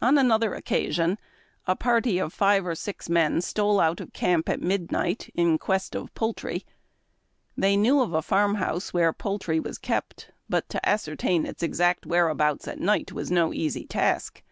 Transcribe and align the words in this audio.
On 0.00 0.16
another 0.18 0.54
occasion 0.54 1.18
a 1.66 1.74
party 1.74 2.18
of 2.20 2.32
five 2.32 2.64
or 2.64 2.76
six 2.76 3.08
men 3.08 3.40
stole 3.40 3.80
out 3.80 4.00
of 4.00 4.12
camp 4.12 4.48
at 4.48 4.60
midnight, 4.62 5.30
in 5.34 5.58
quest 5.58 5.96
of 5.96 6.14
poultry. 6.14 6.64
They 7.56 7.76
knew 7.76 8.00
of 8.00 8.12
a 8.12 8.22
farm 8.22 8.54
house 8.54 8.94
where 8.94 9.12
poultry 9.12 9.58
was 9.58 9.76
kept, 9.78 10.30
but 10.48 10.68
to 10.68 10.88
ascertain 10.88 11.44
its 11.44 11.64
exact 11.64 12.06
whereabouts 12.06 12.68
at 12.68 12.78
night 12.78 13.10
was 13.10 13.32
no 13.32 13.52
easy 13.52 13.84
task. 13.84 14.44